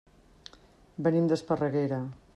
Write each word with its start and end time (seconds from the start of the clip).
Venim 1.09 1.29
d'Esparreguera. 1.33 2.05